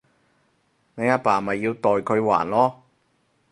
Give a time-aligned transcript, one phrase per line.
[0.95, 2.73] 你阿爸咪要代佢還囉